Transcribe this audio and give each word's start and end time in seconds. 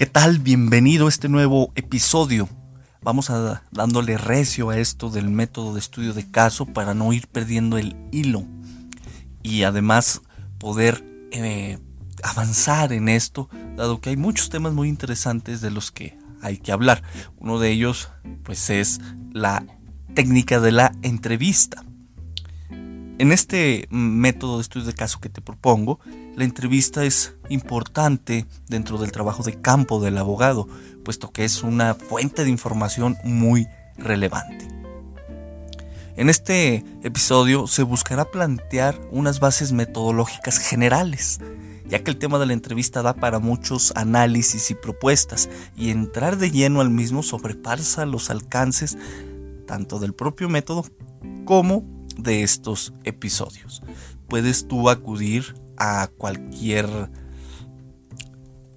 ¿Qué 0.00 0.06
tal? 0.06 0.38
Bienvenido 0.38 1.04
a 1.04 1.08
este 1.10 1.28
nuevo 1.28 1.72
episodio. 1.74 2.48
Vamos 3.02 3.28
a 3.28 3.64
dándole 3.70 4.16
recio 4.16 4.70
a 4.70 4.78
esto 4.78 5.10
del 5.10 5.28
método 5.28 5.74
de 5.74 5.80
estudio 5.80 6.14
de 6.14 6.30
caso 6.30 6.64
para 6.64 6.94
no 6.94 7.12
ir 7.12 7.28
perdiendo 7.28 7.76
el 7.76 7.94
hilo. 8.10 8.44
Y 9.42 9.64
además 9.64 10.22
poder 10.56 11.04
eh, 11.32 11.80
avanzar 12.22 12.94
en 12.94 13.10
esto, 13.10 13.50
dado 13.76 14.00
que 14.00 14.08
hay 14.08 14.16
muchos 14.16 14.48
temas 14.48 14.72
muy 14.72 14.88
interesantes 14.88 15.60
de 15.60 15.70
los 15.70 15.90
que 15.90 16.16
hay 16.40 16.56
que 16.56 16.72
hablar. 16.72 17.02
Uno 17.36 17.58
de 17.58 17.70
ellos, 17.70 18.08
pues, 18.42 18.70
es 18.70 19.02
la 19.34 19.66
técnica 20.14 20.60
de 20.60 20.72
la 20.72 20.94
entrevista. 21.02 21.84
En 23.20 23.32
este 23.32 23.86
método 23.90 24.56
de 24.56 24.62
estudio 24.62 24.86
de 24.86 24.94
caso 24.94 25.20
que 25.20 25.28
te 25.28 25.42
propongo, 25.42 26.00
la 26.36 26.44
entrevista 26.44 27.04
es 27.04 27.34
importante 27.50 28.46
dentro 28.66 28.96
del 28.96 29.12
trabajo 29.12 29.42
de 29.42 29.60
campo 29.60 30.00
del 30.00 30.16
abogado, 30.16 30.66
puesto 31.04 31.30
que 31.30 31.44
es 31.44 31.62
una 31.62 31.92
fuente 31.92 32.44
de 32.44 32.48
información 32.48 33.18
muy 33.22 33.66
relevante. 33.98 34.66
En 36.16 36.30
este 36.30 36.82
episodio 37.02 37.66
se 37.66 37.82
buscará 37.82 38.24
plantear 38.24 38.98
unas 39.10 39.38
bases 39.38 39.72
metodológicas 39.72 40.56
generales, 40.56 41.40
ya 41.90 42.02
que 42.02 42.10
el 42.10 42.16
tema 42.16 42.38
de 42.38 42.46
la 42.46 42.54
entrevista 42.54 43.02
da 43.02 43.12
para 43.12 43.38
muchos 43.38 43.92
análisis 43.96 44.70
y 44.70 44.74
propuestas, 44.74 45.50
y 45.76 45.90
entrar 45.90 46.38
de 46.38 46.50
lleno 46.50 46.80
al 46.80 46.88
mismo 46.88 47.22
sobrepasa 47.22 48.06
los 48.06 48.30
alcances 48.30 48.96
tanto 49.66 49.98
del 49.98 50.14
propio 50.14 50.48
método 50.48 50.86
como 51.44 51.99
de 52.22 52.42
estos 52.42 52.92
episodios. 53.04 53.82
Puedes 54.28 54.68
tú 54.68 54.88
acudir 54.88 55.54
a 55.76 56.08
cualquier 56.16 56.86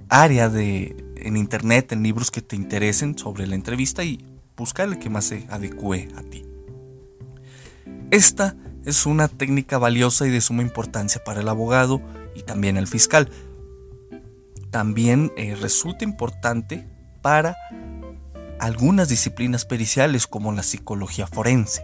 área 0.10 0.50
de 0.50 0.96
en 1.18 1.38
internet, 1.38 1.92
en 1.92 2.04
libros 2.04 2.32
que 2.32 2.42
te 2.42 2.56
interesen 2.56 3.18
sobre 3.18 3.48
la 3.48 3.56
entrevista 3.56 4.04
y 4.04 4.26
buscar 4.58 4.88
el 4.88 5.00
que 5.00 5.10
más 5.10 5.26
se 5.26 5.46
adecue 5.50 6.10
a 6.16 6.22
ti. 6.22 6.46
Esta 8.12 8.56
es 8.86 9.06
una 9.06 9.28
técnica 9.28 9.78
valiosa 9.78 10.28
y 10.28 10.30
de 10.30 10.42
suma 10.42 10.62
importancia 10.62 11.24
para 11.24 11.42
el 11.42 11.50
abogado 11.50 12.02
y 12.36 12.44
también 12.44 12.78
el 12.78 12.88
fiscal. 12.88 13.30
También 14.70 15.32
eh, 15.38 15.56
resulta 15.56 16.04
importante 16.04 16.88
para 17.22 17.56
algunas 18.60 19.10
disciplinas 19.10 19.66
periciales 19.66 20.28
como 20.28 20.52
la 20.52 20.64
psicología 20.64 21.28
forense. 21.28 21.84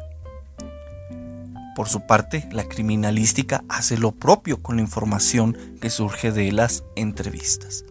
Por 1.80 1.88
su 1.88 2.02
parte, 2.02 2.46
la 2.52 2.66
criminalística 2.66 3.64
hace 3.70 3.98
lo 3.98 4.12
propio 4.12 4.62
con 4.62 4.76
la 4.76 4.82
información 4.82 5.58
que 5.80 5.90
surge 5.90 6.34
de 6.34 6.52
las 6.52 6.84
entrevistas. 6.98 7.86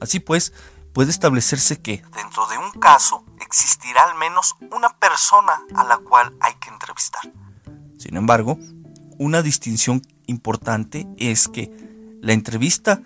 Así 0.00 0.18
pues, 0.18 0.52
puede 0.92 1.12
establecerse 1.12 1.78
que 1.78 2.02
dentro 2.12 2.44
de 2.48 2.58
un 2.58 2.72
caso 2.80 3.24
existirá 3.40 4.02
al 4.10 4.18
menos 4.18 4.56
una 4.72 4.98
persona 4.98 5.62
a 5.76 5.84
la 5.84 5.98
cual 5.98 6.36
hay 6.40 6.54
que 6.54 6.70
entrevistar. 6.70 7.22
Sin 7.98 8.16
embargo, 8.16 8.58
una 9.16 9.42
distinción 9.42 10.02
importante 10.26 11.06
es 11.16 11.46
que 11.46 11.70
la 12.20 12.32
entrevista 12.32 13.00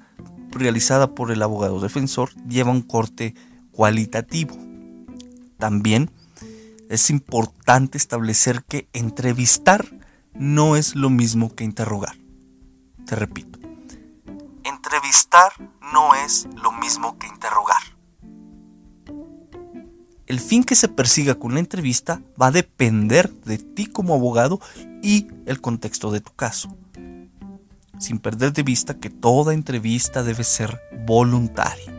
realizada 0.48 1.14
por 1.14 1.30
el 1.32 1.42
abogado 1.42 1.80
defensor 1.80 2.30
lleva 2.46 2.70
un 2.70 2.80
corte 2.80 3.34
cualitativo. 3.72 4.56
También 5.58 6.10
es 6.88 7.10
importante 7.10 7.98
establecer 7.98 8.64
que 8.64 8.88
entrevistar 8.92 9.86
no 10.34 10.76
es 10.76 10.94
lo 10.94 11.10
mismo 11.10 11.54
que 11.54 11.64
interrogar. 11.64 12.16
Te 13.06 13.16
repito, 13.16 13.58
entrevistar 14.64 15.52
no 15.92 16.14
es 16.14 16.46
lo 16.62 16.72
mismo 16.72 17.18
que 17.18 17.26
interrogar 17.26 17.98
el 20.28 20.40
fin 20.40 20.62
que 20.62 20.76
se 20.76 20.88
persiga 20.88 21.36
con 21.36 21.54
la 21.54 21.60
entrevista 21.60 22.20
va 22.40 22.48
a 22.48 22.52
depender 22.52 23.32
de 23.32 23.56
ti 23.56 23.86
como 23.86 24.14
abogado 24.14 24.60
y 25.02 25.26
el 25.46 25.60
contexto 25.60 26.10
de 26.10 26.20
tu 26.20 26.32
caso. 26.34 26.76
Sin 27.98 28.18
perder 28.18 28.52
de 28.52 28.62
vista 28.62 28.94
que 28.94 29.10
toda 29.10 29.54
entrevista 29.54 30.22
debe 30.22 30.44
ser 30.44 30.80
voluntaria. 31.06 31.97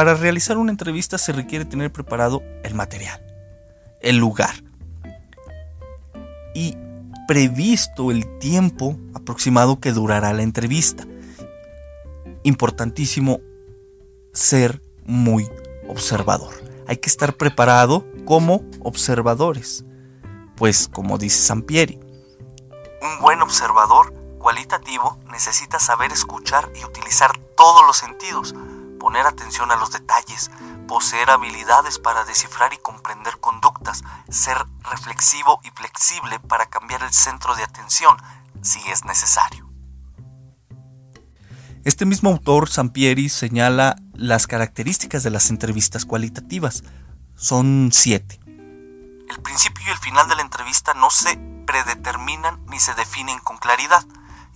Para 0.00 0.14
realizar 0.14 0.56
una 0.56 0.70
entrevista 0.70 1.18
se 1.18 1.30
requiere 1.30 1.66
tener 1.66 1.92
preparado 1.92 2.42
el 2.62 2.74
material, 2.74 3.22
el 4.00 4.16
lugar 4.16 4.64
y 6.54 6.74
previsto 7.28 8.10
el 8.10 8.38
tiempo 8.38 8.96
aproximado 9.12 9.78
que 9.78 9.92
durará 9.92 10.32
la 10.32 10.40
entrevista. 10.40 11.06
Importantísimo 12.44 13.40
ser 14.32 14.80
muy 15.04 15.46
observador. 15.86 16.54
Hay 16.88 16.96
que 16.96 17.10
estar 17.10 17.34
preparado 17.34 18.06
como 18.24 18.64
observadores. 18.80 19.84
Pues 20.56 20.88
como 20.88 21.18
dice 21.18 21.42
Sampieri, 21.42 22.00
un 23.02 23.20
buen 23.20 23.42
observador 23.42 24.14
cualitativo 24.38 25.18
necesita 25.30 25.78
saber 25.78 26.10
escuchar 26.10 26.72
y 26.74 26.86
utilizar 26.86 27.36
todos 27.54 27.86
los 27.86 27.98
sentidos, 27.98 28.54
poner 29.00 29.26
atención 29.26 29.72
a 29.72 29.76
los 29.76 29.90
detalles, 29.90 30.52
poseer 30.86 31.30
habilidades 31.30 31.98
para 31.98 32.24
descifrar 32.24 32.72
y 32.72 32.78
comprender 32.78 33.40
conductas, 33.40 34.04
ser 34.28 34.56
reflexivo 34.82 35.60
y 35.64 35.70
flexible 35.70 36.38
para 36.38 36.66
cambiar 36.66 37.02
el 37.02 37.12
centro 37.12 37.56
de 37.56 37.64
atención 37.64 38.16
si 38.62 38.78
es 38.90 39.04
necesario. 39.04 39.68
Este 41.82 42.04
mismo 42.04 42.28
autor, 42.28 42.68
Sampieri, 42.68 43.30
señala 43.30 43.96
las 44.14 44.46
características 44.46 45.22
de 45.22 45.30
las 45.30 45.48
entrevistas 45.48 46.04
cualitativas. 46.04 46.84
Son 47.36 47.88
siete. 47.90 48.38
El 49.30 49.40
principio 49.42 49.82
y 49.86 49.90
el 49.90 49.98
final 49.98 50.28
de 50.28 50.36
la 50.36 50.42
entrevista 50.42 50.92
no 50.92 51.08
se 51.08 51.38
predeterminan 51.66 52.60
ni 52.66 52.78
se 52.78 52.92
definen 52.94 53.38
con 53.38 53.56
claridad. 53.56 54.04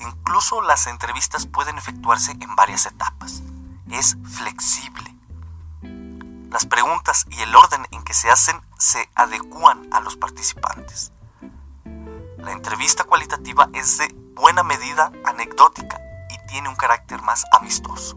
Incluso 0.01 0.61
las 0.61 0.87
entrevistas 0.87 1.47
pueden 1.47 1.79
efectuarse 1.79 2.33
en 2.33 2.57
varias 2.57 2.85
etapas. 2.85 3.43
Es 3.91 4.17
flexible. 4.25 5.15
Las 6.51 6.67
preguntas 6.67 7.27
y 7.31 7.41
el 7.41 7.55
orden 7.55 7.87
en 7.91 8.03
que 8.05 8.15
se 8.15 8.31
hacen 8.31 8.61
se 8.79 9.09
adecúan 9.15 9.89
a 9.93 10.01
los 10.01 10.17
participantes. 10.17 11.13
La 12.39 12.53
entrevista 12.53 13.05
cualitativa 13.05 13.69
es 13.73 13.99
de 13.99 14.15
buena 14.35 14.63
medida 14.63 15.11
anecdótica 15.25 16.01
tiene 16.55 16.69
un 16.69 16.77
carácter 16.77 17.21
más 17.21 17.45
amistoso. 17.51 18.17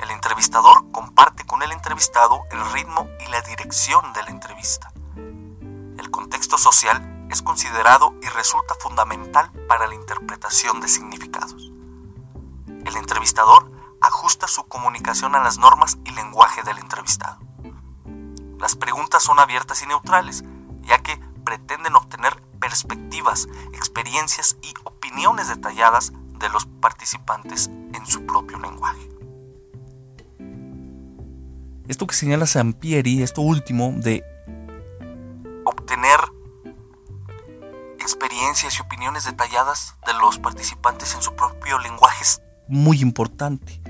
El 0.00 0.08
entrevistador 0.12 0.88
comparte 0.92 1.44
con 1.44 1.64
el 1.64 1.72
entrevistado 1.72 2.44
el 2.52 2.64
ritmo 2.70 3.08
y 3.26 3.28
la 3.28 3.40
dirección 3.40 4.12
de 4.12 4.22
la 4.22 4.30
entrevista. 4.30 4.92
El 5.98 6.12
contexto 6.12 6.58
social 6.58 7.26
es 7.28 7.42
considerado 7.42 8.14
y 8.22 8.28
resulta 8.28 8.76
fundamental 8.76 9.50
para 9.66 9.88
la 9.88 9.96
interpretación 9.96 10.80
de 10.80 10.86
significados. 10.86 11.72
El 12.84 12.96
entrevistador 12.96 13.68
ajusta 14.00 14.46
su 14.46 14.64
comunicación 14.66 15.34
a 15.34 15.40
las 15.40 15.58
normas 15.58 15.98
y 16.04 16.10
lenguaje 16.12 16.62
del 16.62 16.78
entrevistado. 16.78 17.38
Las 18.58 18.76
preguntas 18.76 19.22
son 19.22 19.38
abiertas 19.38 19.82
y 19.82 19.86
neutrales, 19.86 20.44
ya 20.82 20.98
que 20.98 21.16
pretenden 21.44 21.94
obtener 21.96 22.42
perspectivas, 22.58 23.48
experiencias 23.72 24.56
y 24.62 24.74
opiniones 24.84 25.48
detalladas 25.48 26.12
de 26.38 26.48
los 26.48 26.66
participantes 26.66 27.68
en 27.68 28.06
su 28.06 28.26
propio 28.26 28.58
lenguaje. 28.58 29.08
Esto 31.88 32.06
que 32.06 32.14
señala 32.14 32.46
Sampieri, 32.46 33.22
esto 33.22 33.40
último 33.40 33.92
de 33.96 34.22
obtener 35.64 36.20
experiencias 37.98 38.78
y 38.78 38.82
opiniones 38.82 39.24
detalladas 39.24 39.96
de 40.06 40.12
los 40.14 40.38
participantes 40.38 41.14
en 41.14 41.22
su 41.22 41.34
propio 41.34 41.78
lenguaje 41.78 42.22
es 42.22 42.42
muy 42.68 43.00
importante, 43.00 43.80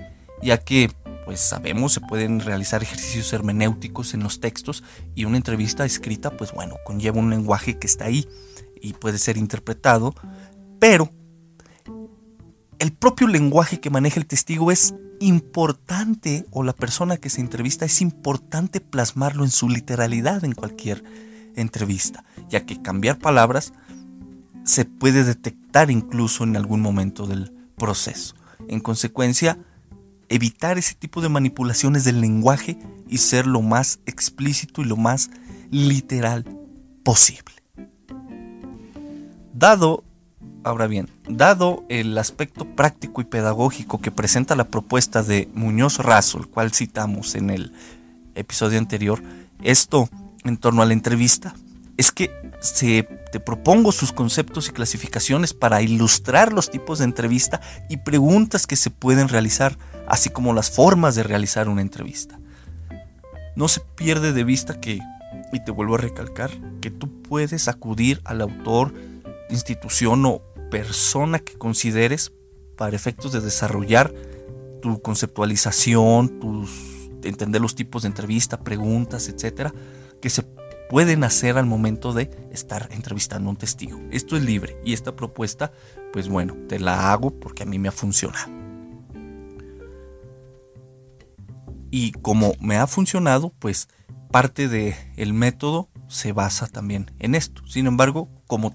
ya 0.43 0.59
que 0.59 0.91
pues 1.25 1.41
sabemos 1.41 1.93
se 1.93 2.01
pueden 2.01 2.41
realizar 2.41 2.83
ejercicios 2.83 3.33
hermenéuticos 3.33 4.15
en 4.15 4.23
los 4.23 4.41
textos 4.41 4.83
y 5.15 5.25
una 5.25 5.37
entrevista 5.37 5.85
escrita 5.85 6.31
pues 6.37 6.53
bueno, 6.53 6.77
conlleva 6.87 7.19
un 7.19 7.29
lenguaje 7.29 7.79
que 7.79 7.87
está 7.87 8.07
ahí 8.07 8.27
y 8.81 8.95
puede 8.95 9.19
ser 9.19 9.37
interpretado, 9.37 10.15
pero 10.79 11.11
el 12.79 12.93
propio 12.93 13.27
lenguaje 13.27 13.81
que 13.81 13.91
maneja 13.91 14.21
el 14.21 14.27
testigo 14.27 14.71
es 14.71 14.95
importante, 15.21 16.47
o 16.51 16.63
la 16.63 16.73
persona 16.73 17.17
que 17.17 17.29
se 17.29 17.41
entrevista 17.41 17.85
es 17.85 18.01
importante 18.01 18.81
plasmarlo 18.81 19.45
en 19.45 19.51
su 19.51 19.69
literalidad 19.69 20.45
en 20.45 20.53
cualquier 20.53 21.03
entrevista, 21.57 22.25
ya 22.49 22.65
que 22.65 22.81
cambiar 22.81 23.19
palabras 23.19 23.73
se 24.65 24.85
puede 24.85 25.25
detectar 25.25 25.91
incluso 25.91 26.45
en 26.45 26.57
algún 26.57 26.81
momento 26.81 27.27
del 27.27 27.53
proceso. 27.77 28.38
En 28.67 28.81
consecuencia, 28.81 29.59
evitar 30.29 30.79
ese 30.79 30.95
tipo 30.95 31.21
de 31.21 31.29
manipulaciones 31.29 32.05
del 32.05 32.21
lenguaje 32.21 32.79
y 33.09 33.19
ser 33.19 33.47
lo 33.47 33.63
más 33.63 34.01
explícito 34.07 34.83
y 34.83 34.85
lo 34.85 34.97
más 34.97 35.31
literal 35.71 36.45
posible. 37.05 37.55
Dado 39.55 40.05
Ahora 40.65 40.87
bien, 40.87 41.09
dado 41.29 41.85
el 41.89 42.19
aspecto 42.19 42.67
práctico 42.67 43.21
y 43.21 43.25
pedagógico 43.25 44.01
que 44.01 44.11
presenta 44.11 44.57
la 44.57 44.69
propuesta 44.69 45.23
de 45.23 45.49
Muñoz 45.55 45.99
Razo, 45.99 46.39
el 46.39 46.49
cual 46.49 46.73
citamos 46.73 47.37
en 47.37 47.49
el 47.51 47.73
episodio 48.35 48.79
anterior, 48.79 49.23
esto 49.63 50.11
en 50.45 50.59
torno 50.59 50.83
a 50.83 50.85
la 50.85 50.93
entrevista, 50.93 51.55
es 51.99 52.13
que 52.13 52.31
se, 52.61 53.03
te 53.33 53.41
propongo 53.41 53.91
sus 53.91 54.13
conceptos 54.13 54.69
y 54.69 54.73
clasificaciones 54.73 55.53
para 55.53 55.83
ilustrar 55.83 56.53
los 56.53 56.71
tipos 56.71 57.01
de 57.01 57.05
entrevista 57.05 57.61
y 57.89 57.99
preguntas 57.99 58.67
que 58.69 58.77
se 58.77 58.91
pueden 58.91 59.29
realizar, 59.29 59.77
así 60.07 60.31
como 60.31 60.55
las 60.55 60.71
formas 60.71 61.17
de 61.17 61.25
realizar 61.25 61.69
una 61.69 61.83
entrevista. 61.83 62.39
No 63.57 63.67
se 63.67 63.81
pierde 63.97 64.33
de 64.33 64.45
vista 64.45 64.81
que, 64.81 65.01
y 65.53 65.65
te 65.65 65.73
vuelvo 65.73 65.97
a 65.97 65.99
recalcar, 65.99 66.53
que 66.81 66.93
tú 66.93 67.23
puedes 67.23 67.67
acudir 67.67 68.21
al 68.25 68.41
autor, 68.43 68.95
institución 69.51 70.25
o 70.25 70.41
persona 70.71 71.41
que 71.41 71.59
consideres 71.59 72.33
para 72.77 72.95
efectos 72.95 73.33
de 73.33 73.41
desarrollar 73.41 74.15
tu 74.81 75.03
conceptualización, 75.03 76.39
tus 76.39 76.71
entender 77.25 77.61
los 77.61 77.75
tipos 77.75 78.03
de 78.03 78.09
entrevista, 78.09 78.61
preguntas, 78.61 79.29
etcétera, 79.29 79.75
que 80.23 80.31
se 80.31 80.45
pueden 80.89 81.25
hacer 81.25 81.59
al 81.59 81.67
momento 81.67 82.13
de 82.13 82.31
estar 82.53 82.89
entrevistando 82.93 83.49
a 83.49 83.53
un 83.53 83.57
testigo. 83.57 84.01
Esto 84.11 84.37
es 84.37 84.43
libre 84.43 84.81
y 84.85 84.93
esta 84.93 85.15
propuesta, 85.15 85.73
pues 86.13 86.29
bueno, 86.29 86.57
te 86.69 86.79
la 86.79 87.13
hago 87.13 87.31
porque 87.31 87.63
a 87.63 87.67
mí 87.67 87.79
me 87.79 87.89
ha 87.89 87.93
funcionado. 87.93 88.51
Y 91.91 92.13
como 92.13 92.53
me 92.61 92.77
ha 92.77 92.87
funcionado, 92.87 93.53
pues 93.59 93.89
parte 94.31 94.69
del 94.69 94.95
el 95.17 95.33
método 95.33 95.89
se 96.09 96.33
basa 96.33 96.67
también 96.67 97.11
en 97.19 97.35
esto. 97.35 97.67
Sin 97.67 97.87
embargo, 97.87 98.29
como 98.47 98.75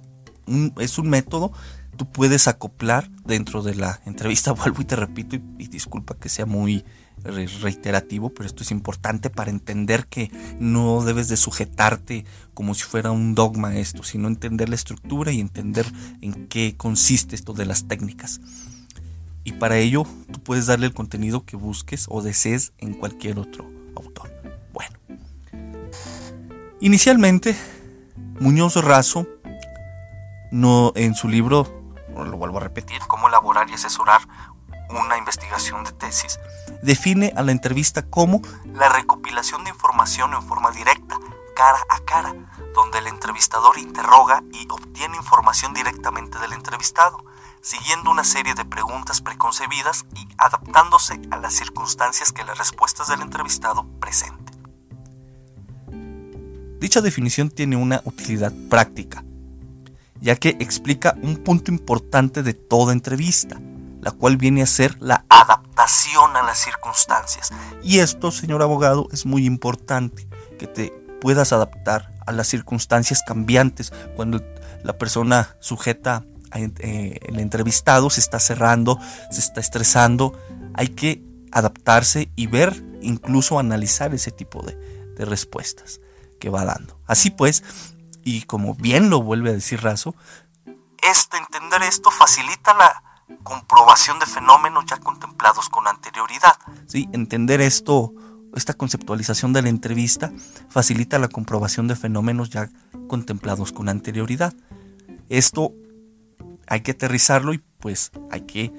es 0.80 0.98
un 0.98 1.10
método, 1.10 1.52
tú 1.96 2.12
puedes 2.12 2.48
acoplar 2.48 3.10
dentro 3.26 3.62
de 3.62 3.76
la 3.76 4.02
entrevista, 4.06 4.52
vuelvo 4.54 4.82
y 4.82 4.86
te 4.86 4.96
repito, 4.96 5.36
y, 5.36 5.68
disculpa 5.68 6.16
que 6.16 6.30
sea 6.30 6.46
muy 6.46 6.86
reiterativo, 7.24 8.30
pero 8.30 8.46
esto 8.46 8.64
es 8.64 8.72
importante 8.72 9.30
para 9.30 9.50
entender 9.50 10.08
que 10.08 10.32
no 10.60 11.04
debes 11.04 11.30
de 11.30 11.38
sujetarte 11.38 12.26
como 12.54 12.74
si 12.74 12.84
fuera 12.84 13.12
un 13.12 13.36
dogma 13.36 13.78
esto, 13.78 14.04
sino 14.04 14.28
entender 14.28 14.70
la 14.70 14.76
estructura 14.76 15.32
y 15.32 15.40
entender 15.40 15.86
en 16.22 16.48
qué 16.48 16.76
consiste 16.76 17.36
esto 17.36 17.54
de 17.54 17.66
las 17.66 17.88
técnicas. 17.88 18.42
Y 19.44 19.54
para 19.54 19.78
ello 19.78 20.06
tú 20.32 20.42
puedes 20.42 20.68
darle 20.68 20.86
el 20.88 20.94
contenido 20.94 21.46
que 21.46 21.56
busques 21.56 22.06
o 22.10 22.22
desees 22.22 22.74
en 22.78 22.94
cualquier 22.94 23.40
otro 23.40 23.70
autor. 23.96 24.32
Bueno, 24.74 24.98
inicialmente 26.80 27.56
Muñoz 28.40 28.76
Razo 28.76 29.28
no, 30.52 30.94
en 30.96 31.16
su 31.16 31.28
libro 31.28 31.84
lo 32.16 32.38
vuelvo 32.38 32.58
a 32.58 32.62
repetir, 32.62 33.00
cómo 33.08 33.28
elaborar 33.28 33.70
y 33.70 33.74
asesorar 33.74 34.22
una 34.90 35.18
investigación 35.18 35.84
de 35.84 35.92
tesis, 35.94 36.40
define 36.84 37.34
a 37.36 37.42
la 37.42 37.52
entrevista 37.52 38.04
como 38.04 38.42
la 38.76 38.90
recopilación 38.90 39.64
de 39.64 39.70
información 39.70 40.34
en 40.34 40.44
forma 40.44 40.70
directa, 40.72 41.18
cara 41.56 41.80
a 41.90 42.00
cara, 42.02 42.36
donde 42.76 43.00
el 43.00 43.08
entrevistador 43.08 43.78
interroga 43.78 44.44
y 44.52 44.68
obtiene 44.70 45.16
información 45.16 45.74
directamente 45.74 46.38
del 46.40 46.54
entrevistado, 46.54 47.24
siguiendo 47.62 48.12
una 48.12 48.26
serie 48.26 48.54
de 48.54 48.66
preguntas 48.66 49.22
preconcebidas 49.22 50.06
y 50.16 50.28
adaptándose 50.38 51.22
a 51.32 51.38
las 51.38 51.54
circunstancias 51.54 52.34
que 52.34 52.44
las 52.44 52.58
respuestas 52.58 53.08
del 53.08 53.22
entrevistado 53.22 53.88
presenten. 54.00 54.54
Dicha 56.80 57.00
definición 57.00 57.50
tiene 57.50 57.78
una 57.78 58.02
utilidad 58.04 58.52
práctica, 58.70 59.24
ya 60.20 60.36
que 60.36 60.50
explica 60.60 61.16
un 61.22 61.38
punto 61.38 61.72
importante 61.72 62.44
de 62.44 62.54
toda 62.54 62.92
entrevista, 62.92 63.58
la 64.04 64.12
cual 64.12 64.36
viene 64.36 64.62
a 64.62 64.66
ser 64.66 64.98
la 65.00 65.24
adaptación 65.30 66.36
a 66.36 66.44
las 66.44 66.60
circunstancias. 66.60 67.52
Y 67.82 68.00
esto, 68.00 68.32
señor 68.32 68.62
abogado, 68.62 69.08
es 69.14 69.26
muy 69.26 69.46
importante, 69.46 70.28
que 70.60 70.68
te 70.68 70.90
puedas 71.22 71.54
adaptar 71.54 72.12
a 72.26 72.34
las 72.34 72.48
circunstancias 72.48 73.24
cambiantes 73.26 73.94
cuando 74.18 74.44
la 74.84 74.98
persona 74.98 75.56
sujeta 75.62 76.26
eh, 76.54 77.18
el 77.22 77.40
entrevistado 77.40 78.10
se 78.10 78.20
está 78.20 78.40
cerrando, 78.40 79.00
se 79.32 79.40
está 79.40 79.62
estresando, 79.62 80.38
hay 80.74 80.90
que 80.90 81.24
adaptarse 81.54 82.30
y 82.36 82.48
ver, 82.48 82.84
incluso 83.02 83.58
analizar 83.58 84.14
ese 84.14 84.32
tipo 84.32 84.62
de, 84.64 84.78
respuestas 85.26 86.02
que 86.40 86.50
va 86.50 86.66
dando. 86.66 87.00
Así 87.08 87.30
pues, 87.30 87.64
y 88.26 88.42
como 88.42 88.76
bien 88.76 89.10
lo 89.10 89.22
vuelve 89.22 89.52
a 89.52 89.54
decir 89.54 89.82
Razo, 89.82 90.14
este, 91.10 91.38
entender 91.38 91.84
esto 91.84 92.12
facilita 92.12 92.74
la 92.74 93.13
comprobación 93.44 94.20
de 94.20 94.26
fenómenos 94.26 94.86
ya 94.86 94.98
contemplados 94.98 95.70
con 95.70 95.88
anterioridad. 95.88 96.56
¿sí? 96.88 97.10
Entender 97.12 97.62
esto, 97.62 98.14
esta 98.56 98.74
conceptualización 98.74 99.54
de 99.54 99.62
la 99.62 99.70
entrevista, 99.70 100.32
facilita 100.70 101.20
la 101.20 101.28
comprobación 101.28 101.88
de 101.88 101.96
fenómenos 101.96 102.50
ya 102.50 102.70
contemplados 103.08 103.72
con 103.72 103.90
anterioridad. 103.90 104.54
Esto 105.30 105.74
hay 106.68 106.82
que 106.82 106.92
aterrizarlo 106.92 107.54
y 107.54 107.64
pues 107.80 108.12
hay 108.32 108.42
que 108.42 108.72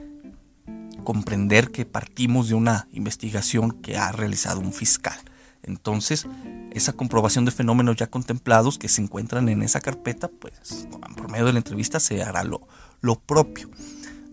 comprender 1.04 1.70
que 1.70 1.84
partimos 1.84 2.48
de 2.48 2.54
una 2.54 2.88
investigación 2.92 3.72
que 3.72 3.98
ha 3.98 4.10
realizado 4.12 4.60
un 4.60 4.72
fiscal. 4.72 5.18
Entonces, 5.62 6.26
esa 6.72 6.92
comprobación 6.92 7.44
de 7.44 7.50
fenómenos 7.50 7.96
ya 7.96 8.08
contemplados 8.08 8.78
que 8.78 8.88
se 8.88 9.00
encuentran 9.00 9.48
en 9.48 9.62
esa 9.62 9.80
carpeta, 9.80 10.28
pues 10.28 10.86
por 11.16 11.30
medio 11.30 11.46
de 11.46 11.52
la 11.52 11.58
entrevista 11.58 12.00
se 12.00 12.22
hará 12.22 12.44
lo, 12.44 12.66
lo 13.00 13.18
propio. 13.18 13.70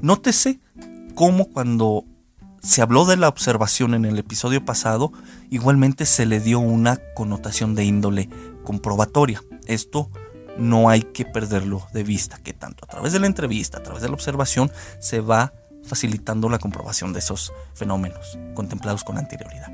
Nótese 0.01 0.59
cómo 1.15 1.45
cuando 1.45 2.05
se 2.61 2.81
habló 2.81 3.05
de 3.05 3.17
la 3.17 3.27
observación 3.27 3.93
en 3.93 4.05
el 4.05 4.17
episodio 4.17 4.63
pasado, 4.65 5.11
igualmente 5.49 6.05
se 6.05 6.25
le 6.25 6.39
dio 6.39 6.59
una 6.59 6.99
connotación 7.15 7.75
de 7.75 7.85
índole 7.85 8.29
comprobatoria. 8.63 9.43
Esto 9.65 10.09
no 10.57 10.89
hay 10.89 11.01
que 11.01 11.25
perderlo 11.25 11.87
de 11.93 12.03
vista, 12.03 12.37
que 12.37 12.53
tanto 12.53 12.85
a 12.85 12.87
través 12.87 13.13
de 13.13 13.19
la 13.19 13.27
entrevista, 13.27 13.77
a 13.77 13.83
través 13.83 14.01
de 14.01 14.09
la 14.09 14.15
observación, 14.15 14.71
se 14.99 15.21
va 15.21 15.53
facilitando 15.83 16.49
la 16.49 16.59
comprobación 16.59 17.13
de 17.13 17.19
esos 17.19 17.53
fenómenos 17.73 18.37
contemplados 18.53 19.03
con 19.03 19.17
anterioridad. 19.17 19.71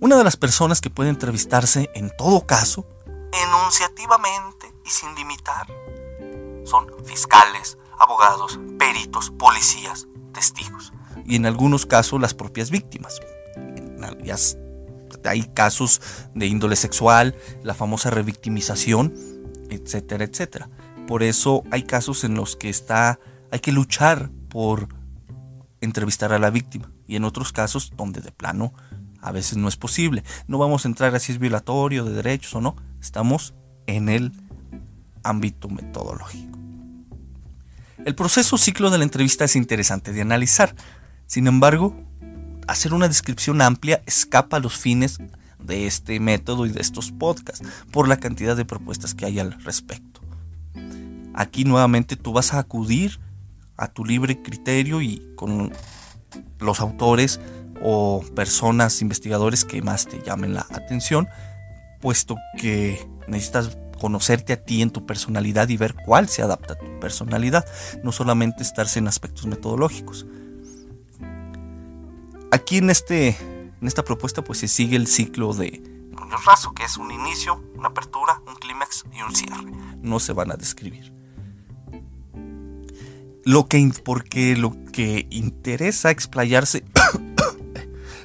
Una 0.00 0.16
de 0.16 0.24
las 0.24 0.36
personas 0.36 0.80
que 0.80 0.90
puede 0.90 1.10
entrevistarse 1.10 1.90
en 1.94 2.10
todo 2.16 2.46
caso, 2.46 2.86
enunciativamente 3.32 4.72
y 4.84 4.90
sin 4.90 5.14
limitar, 5.14 5.66
son 6.64 6.86
fiscales, 7.04 7.76
abogados, 8.00 8.58
peritos, 8.78 9.30
policías, 9.30 10.08
testigos 10.32 10.92
y 11.26 11.36
en 11.36 11.46
algunos 11.46 11.86
casos 11.86 12.20
las 12.20 12.34
propias 12.34 12.70
víctimas. 12.70 13.20
Hay 15.24 15.42
casos 15.42 16.00
de 16.34 16.46
índole 16.46 16.76
sexual, 16.76 17.36
la 17.62 17.74
famosa 17.74 18.10
revictimización, 18.10 19.14
etcétera, 19.68 20.24
etcétera. 20.24 20.70
Por 21.06 21.22
eso 21.22 21.62
hay 21.70 21.82
casos 21.82 22.24
en 22.24 22.34
los 22.34 22.56
que 22.56 22.70
está, 22.70 23.20
hay 23.50 23.60
que 23.60 23.72
luchar 23.72 24.30
por 24.48 24.88
entrevistar 25.80 26.32
a 26.32 26.38
la 26.38 26.50
víctima 26.50 26.90
y 27.06 27.16
en 27.16 27.24
otros 27.24 27.52
casos 27.52 27.92
donde 27.96 28.20
de 28.20 28.32
plano 28.32 28.72
a 29.20 29.30
veces 29.30 29.58
no 29.58 29.68
es 29.68 29.76
posible. 29.76 30.24
No 30.46 30.58
vamos 30.58 30.84
a 30.84 30.88
entrar 30.88 31.14
a 31.14 31.18
si 31.18 31.32
es 31.32 31.38
violatorio 31.38 32.04
de 32.04 32.12
derechos 32.12 32.54
o 32.54 32.60
no, 32.60 32.76
estamos 33.00 33.54
en 33.86 34.08
el 34.08 34.32
ámbito 35.22 35.68
metodológico. 35.68 36.58
El 38.06 38.14
proceso 38.14 38.56
ciclo 38.56 38.90
de 38.90 38.96
la 38.96 39.04
entrevista 39.04 39.44
es 39.44 39.56
interesante 39.56 40.12
de 40.12 40.22
analizar. 40.22 40.74
Sin 41.26 41.46
embargo, 41.46 41.94
hacer 42.66 42.94
una 42.94 43.08
descripción 43.08 43.60
amplia 43.60 44.02
escapa 44.06 44.56
a 44.56 44.60
los 44.60 44.78
fines 44.78 45.18
de 45.58 45.86
este 45.86 46.18
método 46.18 46.64
y 46.64 46.70
de 46.70 46.80
estos 46.80 47.12
podcasts 47.12 47.66
por 47.92 48.08
la 48.08 48.16
cantidad 48.16 48.56
de 48.56 48.64
propuestas 48.64 49.14
que 49.14 49.26
hay 49.26 49.38
al 49.38 49.52
respecto. 49.62 50.22
Aquí 51.34 51.64
nuevamente 51.64 52.16
tú 52.16 52.32
vas 52.32 52.54
a 52.54 52.58
acudir 52.58 53.20
a 53.76 53.88
tu 53.88 54.04
libre 54.04 54.40
criterio 54.42 55.02
y 55.02 55.22
con 55.36 55.72
los 56.58 56.80
autores 56.80 57.38
o 57.82 58.24
personas 58.34 59.02
investigadores 59.02 59.64
que 59.64 59.82
más 59.82 60.06
te 60.06 60.22
llamen 60.22 60.54
la 60.54 60.66
atención, 60.70 61.28
puesto 62.00 62.36
que 62.58 63.06
necesitas 63.28 63.76
conocerte 64.00 64.54
a 64.54 64.64
ti 64.64 64.82
en 64.82 64.90
tu 64.90 65.06
personalidad 65.06 65.68
y 65.68 65.76
ver 65.76 65.94
cuál 66.04 66.28
se 66.28 66.42
adapta 66.42 66.74
a 66.74 66.78
tu 66.78 66.98
personalidad, 66.98 67.64
no 68.02 68.10
solamente 68.10 68.64
estarse 68.64 68.98
en 68.98 69.06
aspectos 69.06 69.46
metodológicos. 69.46 70.26
Aquí 72.50 72.78
en, 72.78 72.90
este, 72.90 73.28
en 73.28 73.86
esta 73.86 74.02
propuesta 74.02 74.42
pues 74.42 74.58
se 74.58 74.66
sigue 74.66 74.96
el 74.96 75.06
ciclo 75.06 75.54
de 75.54 75.80
raso, 76.38 76.72
que 76.72 76.84
es 76.84 76.96
un 76.96 77.10
inicio, 77.10 77.62
una 77.76 77.88
apertura, 77.88 78.40
un 78.46 78.54
clímax 78.56 79.04
y 79.12 79.22
un 79.22 79.34
cierre. 79.34 79.72
No 80.02 80.20
se 80.20 80.32
van 80.32 80.50
a 80.50 80.56
describir. 80.56 81.12
Lo 83.44 83.66
que, 83.66 83.90
porque 84.04 84.56
lo 84.56 84.72
que 84.92 85.26
interesa 85.30 86.10
explayarse 86.10 86.84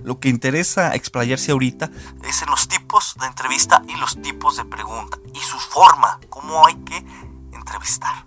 lo 0.06 0.20
que 0.20 0.30
interesa 0.30 0.94
explayarse 0.94 1.52
ahorita 1.52 1.90
es 2.28 2.42
en 2.44 2.50
los 2.50 2.68
tipos 2.68 3.16
de 3.20 3.26
entrevista 3.26 3.82
y 3.88 4.00
los 4.00 4.22
tipos 4.22 4.56
de 4.56 4.66
pregunta 4.66 5.18
y 5.34 5.40
su 5.40 5.58
forma, 5.58 6.20
cómo 6.30 6.66
hay 6.66 6.76
que 6.76 7.04
entrevistar. 7.52 8.26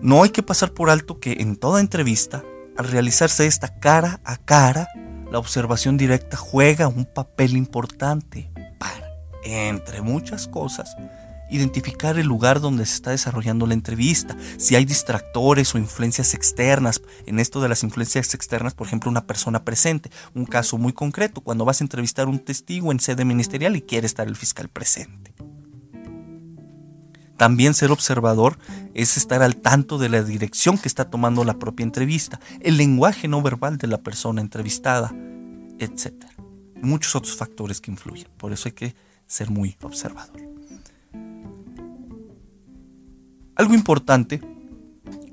No 0.00 0.22
hay 0.22 0.30
que 0.30 0.42
pasar 0.42 0.72
por 0.72 0.90
alto 0.90 1.20
que 1.20 1.34
en 1.40 1.56
toda 1.56 1.80
entrevista, 1.80 2.42
al 2.76 2.88
realizarse 2.88 3.46
esta 3.46 3.78
cara 3.78 4.20
a 4.24 4.38
cara, 4.38 4.88
la 5.30 5.38
observación 5.38 5.98
directa 5.98 6.36
juega 6.36 6.88
un 6.88 7.04
papel 7.04 7.56
importante 7.56 8.50
para, 8.78 9.06
entre 9.44 10.00
muchas 10.00 10.48
cosas, 10.48 10.96
identificar 11.52 12.18
el 12.18 12.26
lugar 12.26 12.60
donde 12.60 12.86
se 12.86 12.94
está 12.94 13.10
desarrollando 13.10 13.66
la 13.66 13.74
entrevista, 13.74 14.36
si 14.56 14.74
hay 14.74 14.84
distractores 14.84 15.74
o 15.74 15.78
influencias 15.78 16.34
externas. 16.34 17.02
En 17.26 17.38
esto 17.38 17.60
de 17.60 17.68
las 17.68 17.82
influencias 17.82 18.34
externas, 18.34 18.74
por 18.74 18.86
ejemplo, 18.86 19.10
una 19.10 19.26
persona 19.26 19.64
presente, 19.64 20.10
un 20.34 20.46
caso 20.46 20.78
muy 20.78 20.92
concreto, 20.92 21.42
cuando 21.42 21.64
vas 21.64 21.80
a 21.80 21.84
entrevistar 21.84 22.26
a 22.26 22.30
un 22.30 22.38
testigo 22.38 22.90
en 22.90 23.00
sede 23.00 23.24
ministerial 23.24 23.76
y 23.76 23.82
quiere 23.82 24.06
estar 24.06 24.26
el 24.26 24.36
fiscal 24.36 24.68
presente. 24.68 25.32
También 27.36 27.74
ser 27.74 27.90
observador 27.90 28.56
es 28.94 29.16
estar 29.16 29.42
al 29.42 29.56
tanto 29.56 29.98
de 29.98 30.08
la 30.08 30.22
dirección 30.22 30.78
que 30.78 30.88
está 30.88 31.06
tomando 31.06 31.44
la 31.44 31.58
propia 31.58 31.84
entrevista, 31.84 32.40
el 32.60 32.76
lenguaje 32.76 33.26
no 33.26 33.42
verbal 33.42 33.78
de 33.78 33.88
la 33.88 33.98
persona 33.98 34.40
entrevistada, 34.40 35.12
etc. 35.78 36.24
Muchos 36.80 37.16
otros 37.16 37.36
factores 37.36 37.80
que 37.80 37.90
influyen. 37.90 38.28
Por 38.36 38.52
eso 38.52 38.68
hay 38.68 38.72
que 38.72 38.94
ser 39.26 39.50
muy 39.50 39.76
observador. 39.82 40.51
Algo 43.62 43.74
importante 43.74 44.40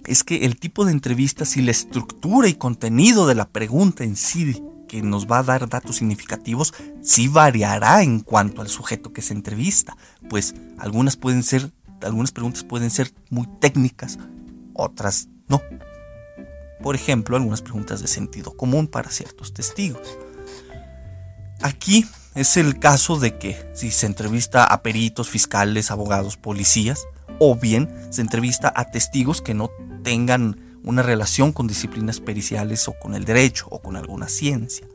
es 0.06 0.24
que 0.24 0.46
el 0.46 0.60
tipo 0.60 0.86
de 0.86 0.92
entrevistas 0.92 1.58
y 1.58 1.64
la 1.64 1.72
estructura 1.72 2.48
y 2.48 2.54
contenido 2.54 3.26
de 3.26 3.34
la 3.34 3.50
pregunta 3.50 4.04
en 4.04 4.16
sí 4.16 4.62
que 4.88 5.02
nos 5.02 5.26
va 5.26 5.40
a 5.40 5.44
dar 5.44 5.68
datos 5.68 5.96
significativos 5.96 6.76
sí 7.02 7.28
variará 7.28 8.04
en 8.04 8.20
cuanto 8.20 8.62
al 8.62 8.68
sujeto 8.68 9.14
que 9.14 9.24
se 9.24 9.34
entrevista, 9.34 9.98
pues 10.30 10.54
algunas 10.78 11.18
pueden 11.18 11.42
ser 11.42 11.72
algunas 12.04 12.32
preguntas 12.32 12.64
pueden 12.64 12.92
ser 12.92 13.12
muy 13.32 13.48
técnicas, 13.60 14.20
otras 14.76 15.28
no. 15.48 15.60
Por 16.84 16.94
ejemplo, 16.94 17.36
algunas 17.36 17.64
preguntas 17.64 18.00
de 18.00 18.08
sentido 18.08 18.56
común 18.56 18.86
para 18.86 19.10
ciertos 19.10 19.56
testigos. 19.56 20.20
Aquí 21.64 22.06
es 22.36 22.58
el 22.58 22.78
caso 22.78 23.18
de 23.18 23.40
que 23.40 23.58
si 23.74 23.90
se 23.90 24.06
entrevista 24.06 24.66
a 24.66 24.84
peritos, 24.84 25.30
fiscales, 25.30 25.90
abogados, 25.90 26.38
policías, 26.38 27.08
o 27.40 27.56
bien 27.56 27.90
se 28.10 28.22
entrevista 28.22 28.72
a 28.76 28.92
testigos 28.92 29.42
que 29.42 29.54
no 29.54 29.70
tengan 30.04 30.80
una 30.84 31.04
relación 31.04 31.52
con 31.52 31.68
disciplinas 31.68 32.20
periciales 32.20 32.88
o 32.88 32.94
con 33.00 33.14
el 33.14 33.26
derecho 33.26 33.68
o 33.70 33.80
con 33.80 33.96
alguna 33.96 34.28
ciencia. 34.28 34.88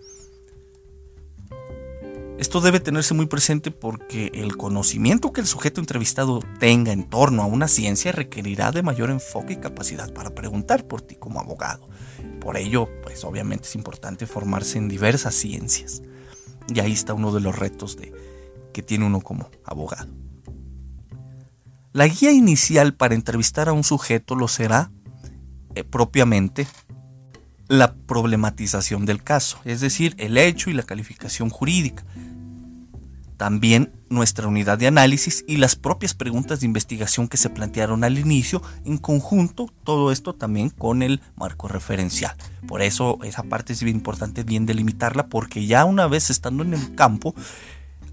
Esto 2.36 2.60
debe 2.60 2.80
tenerse 2.80 3.14
muy 3.14 3.26
presente 3.26 3.70
porque 3.70 4.32
el 4.34 4.56
conocimiento 4.56 5.32
que 5.32 5.40
el 5.40 5.46
sujeto 5.46 5.80
entrevistado 5.80 6.40
tenga 6.58 6.92
en 6.92 7.08
torno 7.08 7.42
a 7.42 7.46
una 7.46 7.68
ciencia 7.68 8.10
requerirá 8.10 8.72
de 8.72 8.82
mayor 8.82 9.10
enfoque 9.10 9.52
y 9.52 9.56
capacidad 9.56 10.12
para 10.12 10.34
preguntar 10.34 10.88
por 10.88 11.00
ti 11.00 11.14
como 11.14 11.38
abogado. 11.38 11.88
Por 12.40 12.56
ello, 12.56 12.88
pues 13.04 13.22
obviamente 13.22 13.68
es 13.68 13.76
importante 13.76 14.26
formarse 14.26 14.78
en 14.78 14.88
diversas 14.88 15.34
ciencias. 15.36 16.02
Y 16.66 16.80
ahí 16.80 16.92
está 16.92 17.14
uno 17.14 17.32
de 17.32 17.40
los 17.40 17.56
retos 17.56 17.96
de, 17.96 18.12
que 18.72 18.82
tiene 18.82 19.06
uno 19.06 19.20
como 19.20 19.48
abogado. 19.64 20.23
La 21.94 22.08
guía 22.08 22.32
inicial 22.32 22.92
para 22.94 23.14
entrevistar 23.14 23.68
a 23.68 23.72
un 23.72 23.84
sujeto 23.84 24.34
lo 24.34 24.48
será 24.48 24.90
eh, 25.76 25.84
propiamente 25.84 26.66
la 27.68 27.94
problematización 27.94 29.06
del 29.06 29.22
caso, 29.22 29.60
es 29.64 29.80
decir, 29.80 30.16
el 30.18 30.36
hecho 30.36 30.70
y 30.70 30.72
la 30.72 30.82
calificación 30.82 31.50
jurídica. 31.50 32.04
También 33.36 33.92
nuestra 34.08 34.48
unidad 34.48 34.76
de 34.76 34.88
análisis 34.88 35.44
y 35.46 35.58
las 35.58 35.76
propias 35.76 36.14
preguntas 36.14 36.58
de 36.58 36.66
investigación 36.66 37.28
que 37.28 37.36
se 37.36 37.48
plantearon 37.48 38.02
al 38.02 38.18
inicio, 38.18 38.60
en 38.84 38.98
conjunto, 38.98 39.70
todo 39.84 40.10
esto 40.10 40.34
también 40.34 40.70
con 40.70 41.00
el 41.00 41.20
marco 41.36 41.68
referencial. 41.68 42.34
Por 42.66 42.82
eso 42.82 43.20
esa 43.22 43.44
parte 43.44 43.72
es 43.72 43.84
bien 43.84 43.98
importante 43.98 44.42
bien 44.42 44.66
delimitarla 44.66 45.28
porque 45.28 45.64
ya 45.66 45.84
una 45.84 46.08
vez 46.08 46.28
estando 46.28 46.64
en 46.64 46.74
el 46.74 46.96
campo, 46.96 47.36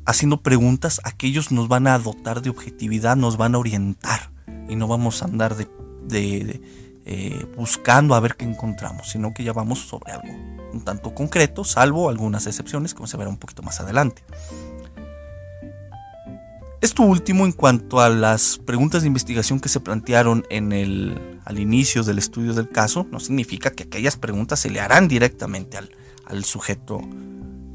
haciendo 0.05 0.41
preguntas, 0.41 1.01
aquellos 1.03 1.51
nos 1.51 1.67
van 1.67 1.87
a 1.87 1.97
dotar 1.99 2.41
de 2.41 2.49
objetividad, 2.49 3.15
nos 3.15 3.37
van 3.37 3.55
a 3.55 3.59
orientar 3.59 4.31
y 4.67 4.75
no 4.75 4.87
vamos 4.87 5.21
a 5.21 5.25
andar 5.25 5.55
de, 5.55 6.61
eh, 7.05 7.45
buscando 7.57 8.15
a 8.15 8.19
ver 8.19 8.35
qué 8.35 8.45
encontramos, 8.45 9.09
sino 9.09 9.33
que 9.33 9.43
ya 9.43 9.53
vamos 9.53 9.79
sobre 9.79 10.13
algo 10.13 10.29
un 10.73 10.81
tanto 10.81 11.13
concreto, 11.13 11.63
salvo 11.65 12.09
algunas 12.09 12.47
excepciones, 12.47 12.93
como 12.93 13.05
se 13.05 13.17
verá 13.17 13.29
un 13.29 13.37
poquito 13.37 13.61
más 13.61 13.81
adelante. 13.81 14.23
Esto 16.79 17.03
último 17.03 17.45
en 17.45 17.51
cuanto 17.51 17.99
a 17.99 18.09
las 18.09 18.57
preguntas 18.57 19.01
de 19.01 19.07
investigación 19.07 19.59
que 19.59 19.69
se 19.69 19.81
plantearon 19.81 20.45
al 20.49 21.59
inicio 21.59 22.03
del 22.03 22.17
estudio 22.17 22.53
del 22.53 22.69
caso, 22.69 23.05
no 23.11 23.19
significa 23.19 23.71
que 23.71 23.83
aquellas 23.83 24.15
preguntas 24.15 24.61
se 24.61 24.71
le 24.71 24.79
harán 24.79 25.07
directamente 25.07 25.77
al 25.77 26.43
sujeto 26.45 27.01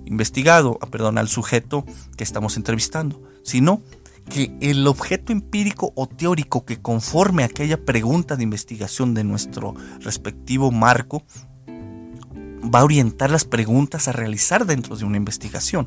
investigado, 0.06 0.78
ah, 0.80 0.86
perdón, 0.86 1.18
al 1.18 1.28
sujeto 1.28 1.84
que 2.16 2.24
estamos 2.24 2.56
entrevistando, 2.56 3.22
sino 3.42 3.82
que 4.30 4.56
el 4.60 4.86
objeto 4.86 5.32
empírico 5.32 5.92
o 5.94 6.08
teórico 6.08 6.64
que 6.64 6.80
conforme 6.80 7.44
aquella 7.44 7.84
pregunta 7.84 8.36
de 8.36 8.42
investigación 8.42 9.14
de 9.14 9.24
nuestro 9.24 9.74
respectivo 10.00 10.72
marco 10.72 11.22
va 11.68 12.80
a 12.80 12.84
orientar 12.84 13.30
las 13.30 13.44
preguntas 13.44 14.08
a 14.08 14.12
realizar 14.12 14.66
dentro 14.66 14.96
de 14.96 15.04
una 15.04 15.16
investigación. 15.16 15.86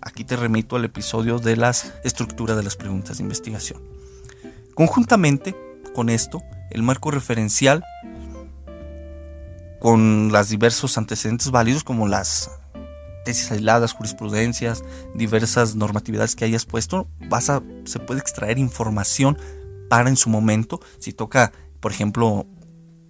Aquí 0.00 0.24
te 0.24 0.36
remito 0.36 0.76
al 0.76 0.84
episodio 0.84 1.38
de 1.38 1.56
las 1.56 1.92
estructuras 2.04 2.56
de 2.56 2.62
las 2.62 2.76
preguntas 2.76 3.18
de 3.18 3.24
investigación. 3.24 3.82
Conjuntamente 4.74 5.56
con 5.94 6.08
esto, 6.08 6.42
el 6.70 6.82
marco 6.82 7.10
referencial 7.10 7.84
con 9.80 10.30
los 10.30 10.48
diversos 10.48 10.96
antecedentes 10.96 11.50
válidos 11.50 11.82
como 11.82 12.06
las 12.06 12.50
tesis 13.24 13.50
aisladas, 13.50 13.92
jurisprudencias, 13.92 14.84
diversas 15.14 15.74
normatividades 15.74 16.36
que 16.36 16.44
hayas 16.44 16.64
puesto, 16.64 17.08
vas 17.28 17.50
a, 17.50 17.62
se 17.84 17.98
puede 17.98 18.20
extraer 18.20 18.58
información 18.58 19.38
para 19.88 20.08
en 20.08 20.16
su 20.16 20.30
momento, 20.30 20.80
si 20.98 21.12
toca, 21.12 21.52
por 21.80 21.92
ejemplo, 21.92 22.46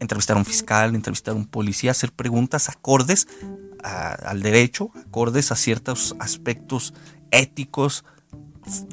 entrevistar 0.00 0.36
a 0.36 0.40
un 0.40 0.44
fiscal, 0.44 0.94
entrevistar 0.94 1.34
a 1.34 1.36
un 1.36 1.46
policía, 1.46 1.92
hacer 1.92 2.12
preguntas 2.12 2.68
acordes 2.68 3.28
al 3.82 4.42
derecho, 4.42 4.90
acordes 4.94 5.50
a 5.50 5.56
ciertos 5.56 6.14
aspectos 6.18 6.94
éticos, 7.30 8.04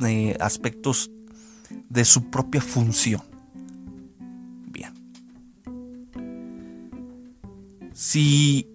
eh, 0.06 0.36
aspectos 0.40 1.12
de 1.90 2.06
su 2.06 2.30
propia 2.30 2.62
función. 2.62 3.22
Bien. 4.68 4.94
Si 7.94 8.68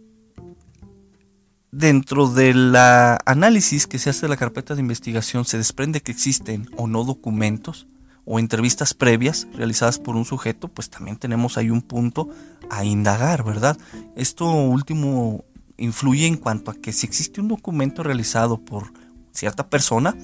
dentro 1.85 2.29
del 2.29 2.75
análisis 2.75 3.87
que 3.87 3.99
se 3.99 4.09
hace 4.09 4.23
de 4.23 4.31
la 4.31 4.39
carpeta 4.39 4.75
de 4.75 4.81
investigación 4.81 5.45
se 5.45 5.59
desprende 5.59 6.01
que 6.01 6.13
existen 6.13 6.67
o 6.79 6.87
no 6.87 7.05
documentos 7.05 7.87
o 8.25 8.39
entrevistas 8.39 8.95
previas 8.95 9.47
realizadas 9.53 9.99
por 9.99 10.17
un 10.17 10.25
sujeto, 10.25 10.69
pues 10.69 10.89
también 10.89 11.19
tenemos 11.19 11.59
ahí 11.59 11.69
un 11.69 11.83
punto 11.83 12.31
a 12.71 12.87
indagar, 12.87 13.45
¿verdad? 13.45 13.77
Esto 14.17 14.51
último 14.51 15.45
influye 15.77 16.27
en 16.27 16.39
cuanto 16.39 16.71
a 16.71 16.75
que 16.75 16.91
si 16.91 17.07
existe 17.07 17.43
un 17.43 17.49
documento 17.49 18.03
realizado 18.03 18.57
por 18.57 18.91
cierta 19.33 19.69
persona, 19.69 20.17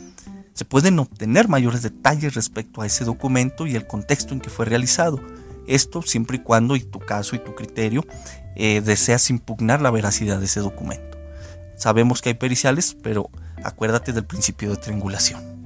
se 0.55 0.65
pueden 0.65 0.99
obtener 0.99 1.47
mayores 1.49 1.83
detalles 1.83 2.35
respecto 2.35 2.81
a 2.81 2.87
ese 2.87 3.05
documento 3.05 3.67
y 3.67 3.75
el 3.75 3.87
contexto 3.87 4.33
en 4.33 4.41
que 4.41 4.49
fue 4.49 4.65
realizado. 4.65 5.21
Esto 5.67 6.01
siempre 6.01 6.39
y 6.39 6.41
cuando, 6.41 6.75
y 6.75 6.81
tu 6.81 7.01
caso 7.01 7.37
y 7.37 7.39
tu 7.39 7.55
criterio, 7.55 8.07
eh, 8.57 8.81
deseas 8.81 9.29
impugnar 9.29 9.83
la 9.83 9.91
veracidad 9.91 10.39
de 10.39 10.47
ese 10.47 10.61
documento. 10.61 11.10
Sabemos 11.81 12.21
que 12.21 12.29
hay 12.29 12.35
periciales, 12.35 12.95
pero 13.03 13.31
acuérdate 13.65 14.13
del 14.13 14.27
principio 14.27 14.69
de 14.69 14.77
triangulación. 14.77 15.65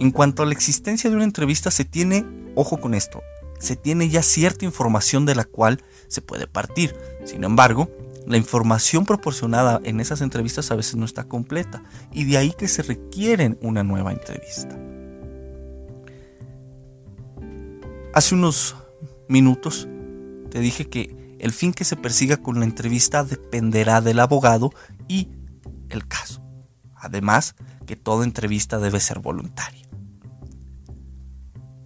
En 0.00 0.10
cuanto 0.10 0.42
a 0.42 0.46
la 0.46 0.54
existencia 0.54 1.10
de 1.10 1.16
una 1.16 1.26
entrevista, 1.26 1.70
se 1.70 1.84
tiene, 1.84 2.24
ojo 2.54 2.80
con 2.80 2.94
esto, 2.94 3.22
se 3.58 3.76
tiene 3.76 4.08
ya 4.08 4.22
cierta 4.22 4.64
información 4.64 5.26
de 5.26 5.34
la 5.34 5.44
cual 5.44 5.84
se 6.08 6.22
puede 6.22 6.46
partir. 6.46 6.96
Sin 7.26 7.44
embargo, 7.44 7.90
la 8.26 8.38
información 8.38 9.04
proporcionada 9.04 9.82
en 9.84 10.00
esas 10.00 10.22
entrevistas 10.22 10.70
a 10.70 10.76
veces 10.76 10.96
no 10.96 11.04
está 11.04 11.24
completa 11.24 11.82
y 12.10 12.24
de 12.24 12.38
ahí 12.38 12.54
que 12.56 12.66
se 12.66 12.82
requieren 12.82 13.58
una 13.60 13.82
nueva 13.82 14.12
entrevista. 14.12 14.80
Hace 18.14 18.34
unos 18.34 18.76
minutos 19.28 19.88
te 20.48 20.60
dije 20.60 20.88
que 20.88 21.23
el 21.44 21.52
fin 21.52 21.74
que 21.74 21.84
se 21.84 21.96
persiga 21.96 22.38
con 22.38 22.58
la 22.58 22.64
entrevista 22.64 23.22
dependerá 23.22 24.00
del 24.00 24.20
abogado 24.20 24.72
y 25.08 25.28
el 25.90 26.08
caso. 26.08 26.42
Además, 26.96 27.54
que 27.86 27.96
toda 27.96 28.24
entrevista 28.24 28.78
debe 28.78 28.98
ser 28.98 29.18
voluntaria. 29.18 29.86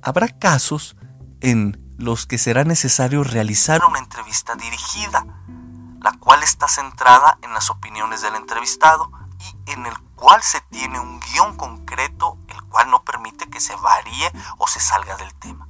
Habrá 0.01 0.29
casos 0.29 0.97
en 1.41 1.77
los 1.99 2.25
que 2.27 2.39
será 2.39 2.63
necesario 2.63 3.25
realizar 3.25 3.81
una 3.85 3.99
entrevista 3.99 4.55
dirigida, 4.55 5.27
la 6.01 6.13
cual 6.21 6.45
está 6.45 6.69
centrada 6.69 7.41
en 7.43 7.53
las 7.53 7.69
opiniones 7.69 8.23
del 8.23 8.37
entrevistado 8.37 9.11
y 9.41 9.73
en 9.73 9.87
el 9.87 9.99
cual 10.15 10.41
se 10.41 10.61
tiene 10.71 11.01
un 11.01 11.19
guion 11.19 11.57
concreto, 11.57 12.39
el 12.47 12.63
cual 12.63 12.93
no 12.93 13.03
permite 13.03 13.51
que 13.51 13.59
se 13.59 13.75
varíe 13.75 14.31
o 14.59 14.69
se 14.69 14.79
salga 14.79 15.17
del 15.17 15.35
tema. 15.35 15.67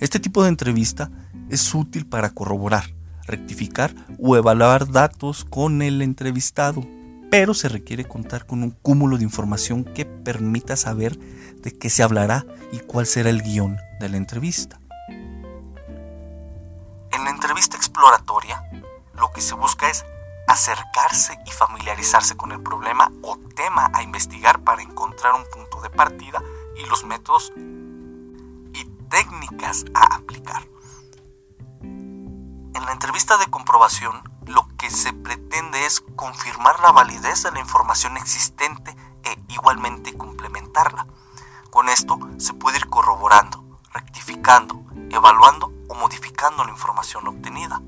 Este 0.00 0.18
tipo 0.18 0.42
de 0.42 0.48
entrevista 0.48 1.12
es 1.50 1.74
útil 1.74 2.06
para 2.06 2.30
corroborar, 2.30 2.94
rectificar 3.26 3.94
o 4.18 4.36
evaluar 4.36 4.90
datos 4.90 5.44
con 5.44 5.82
el 5.82 6.02
entrevistado, 6.02 6.84
pero 7.30 7.54
se 7.54 7.68
requiere 7.68 8.04
contar 8.04 8.46
con 8.46 8.62
un 8.62 8.70
cúmulo 8.70 9.18
de 9.18 9.24
información 9.24 9.84
que 9.84 10.06
permita 10.06 10.76
saber 10.76 11.18
de 11.18 11.76
qué 11.76 11.90
se 11.90 12.02
hablará 12.02 12.46
y 12.72 12.78
cuál 12.78 13.06
será 13.06 13.30
el 13.30 13.42
guion 13.42 13.76
de 14.00 14.08
la 14.08 14.16
entrevista. 14.16 14.80
En 17.10 17.24
la 17.24 17.30
entrevista 17.30 17.76
exploratoria, 17.76 18.62
lo 19.14 19.30
que 19.32 19.40
se 19.40 19.54
busca 19.54 19.90
es 19.90 20.04
acercarse 20.46 21.38
y 21.46 21.50
familiarizarse 21.50 22.36
con 22.36 22.52
el 22.52 22.62
problema 22.62 23.12
o 23.22 23.38
tema 23.54 23.90
a 23.92 24.02
investigar 24.02 24.60
para 24.60 24.82
encontrar 24.82 25.34
un 25.34 25.44
punto 25.52 25.80
de 25.82 25.90
partida 25.90 26.42
y 26.76 26.88
los 26.88 27.04
métodos 27.04 27.52
y 27.56 28.84
técnicas 29.10 29.84
a 29.94 30.16
aplicar. 30.16 30.62
En 32.74 32.84
la 32.84 32.92
entrevista 32.92 33.36
de 33.38 33.46
comprobación, 33.46 34.22
lo 34.46 34.66
que 34.76 34.90
se 34.90 35.12
pretende 35.12 35.84
es 35.86 36.02
confirmar 36.16 36.80
la 36.80 36.92
validez 36.92 37.42
de 37.42 37.52
la 37.52 37.60
información 37.60 38.16
existente 38.16 38.96
e 39.24 39.36
igualmente 39.48 40.16
complementarla. 40.16 41.06
Con 41.70 41.88
esto 41.88 42.18
se 42.38 42.54
puede 42.54 42.78
ir 42.78 42.88
corroborando, 42.88 43.80
rectificando, 43.92 44.82
evaluando 45.10 45.72
o 45.88 45.94
modificando 45.94 46.64
la 46.64 46.70
información 46.70 47.26
obtenida. 47.26 47.80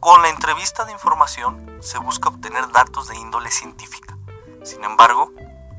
Con 0.00 0.22
la 0.22 0.28
entrevista 0.28 0.84
de 0.84 0.92
información 0.92 1.78
se 1.80 1.98
busca 1.98 2.28
obtener 2.28 2.70
datos 2.72 3.08
de 3.08 3.16
índole 3.16 3.50
científica. 3.50 4.16
Sin 4.62 4.84
embargo, 4.84 5.30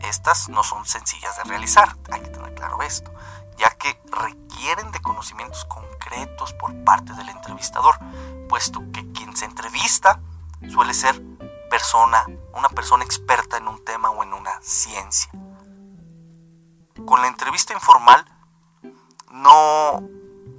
estas 0.02 0.50
no 0.50 0.63
son 0.63 0.86
sencillas 0.86 1.38
de 1.38 1.44
realizar, 1.44 1.96
hay 2.12 2.22
que 2.22 2.30
tener 2.30 2.54
claro 2.54 2.82
esto, 2.82 3.12
ya 3.58 3.70
que 3.72 4.00
requieren 4.12 4.91
de 4.91 5.02
conocimientos 5.02 5.65
concretos 5.65 6.54
por 6.54 6.84
parte 6.84 7.13
del 7.13 7.30
entrevistador, 7.30 7.96
puesto 8.50 8.82
que 8.91 9.12
quien 9.12 9.36
se 9.36 9.46
entrevista 9.46 10.20
suele 10.70 10.94
ser 10.94 11.22
persona, 11.70 12.26
una 12.54 12.70
persona 12.70 13.04
experta 13.04 13.58
en 13.58 13.68
un 13.68 13.84
tema 13.84 14.10
o 14.10 14.24
en 14.24 14.34
una 14.34 14.62
ciencia. 14.62 15.30
Con 17.06 17.22
la 17.22 17.28
entrevista 17.28 17.74
informal 17.74 18.26
no 19.32 20.02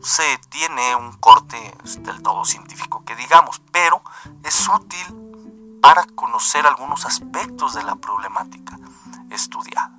se 0.02 0.38
tiene 0.50 0.94
un 0.94 1.14
corte 1.14 1.56
del 2.00 2.22
todo 2.22 2.44
científico 2.44 3.04
que 3.04 3.16
digamos, 3.16 3.60
pero 3.72 4.02
es 4.44 4.68
útil 4.68 5.78
para 5.80 6.04
conocer 6.04 6.66
algunos 6.66 7.06
aspectos 7.06 7.74
de 7.74 7.82
la 7.82 7.96
problemática 7.96 8.78
estudiada. 9.30 9.95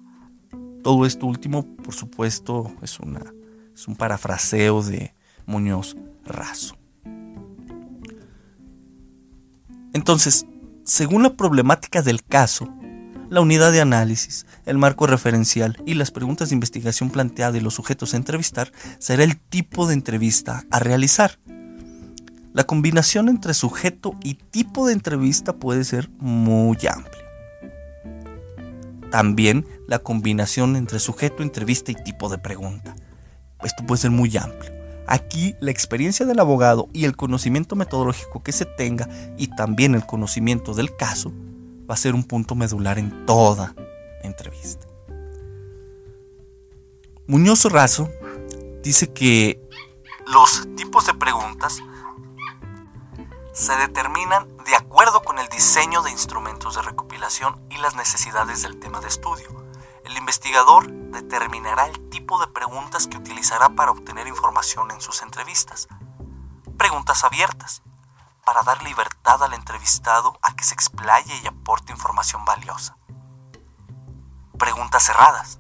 Todo 0.87 1.05
esto 1.05 1.25
último, 1.25 1.65
por 1.83 1.93
supuesto, 1.93 2.73
es, 2.81 2.97
un 3.01 3.95
parafraseo 3.97 4.81
de 4.81 5.13
Muñoz 5.45 5.97
Razo. 6.23 6.77
Entonces, 9.91 10.45
según 10.85 11.23
la 11.23 11.35
problemática 11.35 12.01
del 12.01 12.23
caso, 12.23 12.73
la 13.29 13.41
unidad 13.41 13.73
de 13.73 13.81
análisis, 13.81 14.45
el 14.65 14.77
marco 14.77 15.07
referencial 15.07 15.75
y 15.85 15.95
las 15.95 16.11
preguntas 16.11 16.47
de 16.47 16.55
investigación 16.55 17.09
planteadas 17.09 17.57
y 17.57 17.59
los 17.65 17.73
sujetos 17.73 18.13
a 18.13 18.17
entrevistar 18.17 18.71
será 18.97 19.25
el 19.25 19.37
tipo 19.37 19.87
de 19.87 19.93
entrevista 19.93 20.63
a 20.71 20.79
realizar. 20.79 21.37
La 22.53 22.63
combinación 22.63 23.27
entre 23.27 23.53
sujeto 23.53 24.15
y 24.23 24.35
tipo 24.35 24.87
de 24.87 24.93
entrevista 24.93 25.51
puede 25.51 25.83
ser 25.83 26.09
muy 26.17 26.77
amplia. 26.89 27.26
También 29.11 29.65
la 29.87 29.99
combinación 29.99 30.75
entre 30.75 30.99
sujeto, 30.99 31.43
entrevista 31.43 31.91
y 31.91 31.95
tipo 31.95 32.29
de 32.29 32.37
pregunta. 32.37 32.95
Esto 33.63 33.85
puede 33.85 34.01
ser 34.01 34.11
muy 34.11 34.35
amplio. 34.37 34.71
Aquí 35.07 35.55
la 35.61 35.71
experiencia 35.71 36.25
del 36.25 36.39
abogado 36.39 36.89
y 36.91 37.05
el 37.05 37.15
conocimiento 37.15 37.75
metodológico 37.75 38.43
que 38.43 38.51
se 38.51 38.65
tenga 38.65 39.07
y 39.37 39.47
también 39.47 39.95
el 39.95 40.05
conocimiento 40.05 40.73
del 40.73 40.95
caso 40.95 41.31
va 41.89 41.93
a 41.93 41.97
ser 41.97 42.13
un 42.13 42.25
punto 42.25 42.55
medular 42.55 42.99
en 42.99 43.25
toda 43.25 43.73
entrevista. 44.23 44.85
Muñoz 47.25 47.63
Razo 47.65 48.09
dice 48.83 49.13
que 49.13 49.61
los 50.31 50.67
tipos 50.75 51.05
de 51.05 51.13
preguntas 51.13 51.79
se 53.57 53.75
determinan 53.75 54.55
de 54.65 54.75
acuerdo 54.75 55.23
con 55.23 55.39
el 55.39 55.47
diseño 55.47 56.03
de 56.03 56.11
instrumentos 56.11 56.75
de 56.75 56.83
recopilación 56.83 57.59
y 57.71 57.77
las 57.77 57.95
necesidades 57.95 58.61
del 58.61 58.79
tema 58.79 58.99
de 58.99 59.07
estudio. 59.07 59.47
El 60.05 60.15
investigador 60.15 60.91
determinará 60.91 61.87
el 61.87 62.07
tipo 62.09 62.39
de 62.39 62.45
preguntas 62.45 63.07
que 63.07 63.17
utilizará 63.17 63.69
para 63.69 63.89
obtener 63.89 64.27
información 64.27 64.91
en 64.91 65.01
sus 65.01 65.23
entrevistas. 65.23 65.87
Preguntas 66.77 67.23
abiertas, 67.23 67.81
para 68.45 68.61
dar 68.61 68.83
libertad 68.83 69.41
al 69.41 69.55
entrevistado 69.55 70.37
a 70.43 70.55
que 70.55 70.63
se 70.63 70.75
explaye 70.75 71.35
y 71.41 71.47
aporte 71.47 71.91
información 71.91 72.45
valiosa. 72.45 72.95
Preguntas 74.59 75.01
cerradas, 75.01 75.59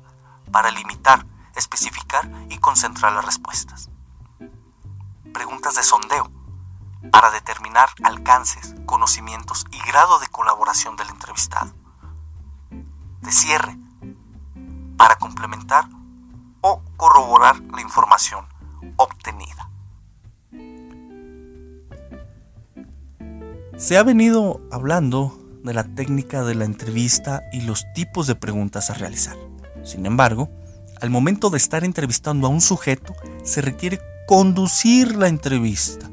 para 0.51 0.69
limitar, 0.69 1.25
especificar 1.55 2.29
y 2.49 2.59
concentrar 2.59 3.13
las 3.13 3.25
respuestas. 3.25 3.89
Preguntas 5.33 5.73
de 5.73 5.81
sondeo, 5.81 6.36
para 7.11 7.31
determinar 7.31 7.89
alcances, 8.03 8.75
conocimientos 8.85 9.65
y 9.71 9.79
grado 9.87 10.19
de 10.19 10.27
colaboración 10.27 10.95
del 10.95 11.09
entrevistado. 11.09 11.73
De 13.21 13.31
cierre, 13.31 13.77
para 14.97 15.15
complementar 15.17 15.85
o 16.61 16.81
corroborar 16.97 17.59
la 17.61 17.81
información 17.81 18.45
obtenida. 18.97 19.69
Se 23.77 23.97
ha 23.97 24.03
venido 24.03 24.59
hablando 24.71 25.37
de 25.63 25.73
la 25.73 25.83
técnica 25.83 26.43
de 26.43 26.55
la 26.55 26.65
entrevista 26.65 27.43
y 27.51 27.61
los 27.61 27.85
tipos 27.93 28.25
de 28.25 28.35
preguntas 28.35 28.89
a 28.89 28.95
realizar. 28.95 29.37
Sin 29.83 30.05
embargo, 30.05 30.49
al 30.99 31.09
momento 31.09 31.49
de 31.49 31.57
estar 31.57 31.83
entrevistando 31.83 32.47
a 32.47 32.49
un 32.49 32.61
sujeto, 32.61 33.13
se 33.43 33.61
requiere 33.61 33.99
conducir 34.27 35.15
la 35.15 35.27
entrevista. 35.27 36.06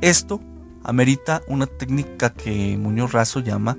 Esto 0.00 0.40
amerita 0.84 1.42
una 1.48 1.66
técnica 1.66 2.32
que 2.32 2.76
Muñoz 2.78 3.12
Razo 3.12 3.40
llama 3.40 3.76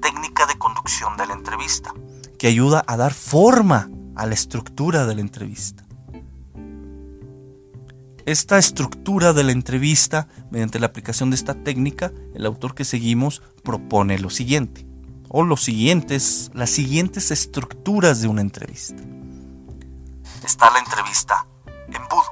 técnica 0.00 0.46
de 0.46 0.56
conducción 0.58 1.16
de 1.16 1.26
la 1.26 1.34
entrevista, 1.34 1.92
que 2.38 2.46
ayuda 2.46 2.84
a 2.86 2.96
dar 2.96 3.12
forma 3.12 3.90
a 4.14 4.26
la 4.26 4.34
estructura 4.34 5.06
de 5.06 5.14
la 5.16 5.20
entrevista. 5.20 5.86
esta 8.26 8.58
estructura 8.58 9.32
de 9.32 9.44
la 9.44 9.52
entrevista, 9.52 10.26
mediante 10.50 10.80
la 10.80 10.86
aplicación 10.86 11.30
de 11.30 11.36
esta 11.36 11.54
técnica, 11.54 12.12
el 12.34 12.44
autor 12.44 12.74
que 12.74 12.84
seguimos 12.84 13.40
propone 13.62 14.18
lo 14.18 14.30
siguiente, 14.30 14.84
o 15.28 15.44
los 15.44 15.62
siguientes, 15.62 16.50
las 16.52 16.70
siguientes 16.70 17.30
estructuras 17.30 18.20
de 18.20 18.26
una 18.26 18.40
entrevista. 18.40 19.00
Está 20.44 20.72
la 20.72 20.80
entrevista 20.80 21.46
embudo. 21.86 22.24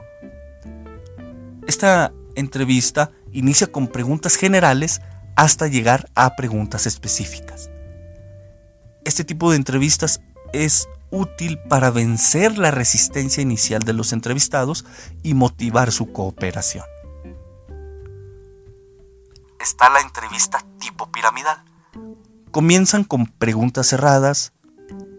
Esta 1.68 2.12
entrevista 2.34 3.12
inicia 3.34 3.66
con 3.66 3.88
preguntas 3.88 4.36
generales 4.36 5.02
hasta 5.36 5.66
llegar 5.66 6.08
a 6.14 6.36
preguntas 6.36 6.86
específicas. 6.86 7.68
Este 9.04 9.24
tipo 9.24 9.50
de 9.50 9.56
entrevistas 9.56 10.20
es 10.54 10.88
útil 11.10 11.58
para 11.68 11.90
vencer 11.90 12.56
la 12.56 12.70
resistencia 12.70 13.42
inicial 13.42 13.82
de 13.82 13.92
los 13.92 14.12
entrevistados 14.12 14.86
y 15.22 15.34
motivar 15.34 15.92
su 15.92 16.12
cooperación. 16.12 16.84
Está 19.60 19.90
la 19.90 20.00
entrevista 20.00 20.64
tipo 20.78 21.10
piramidal. 21.10 21.62
Comienzan 22.50 23.04
con 23.04 23.26
preguntas 23.26 23.88
cerradas, 23.88 24.52